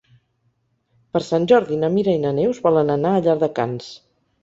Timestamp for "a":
3.19-3.25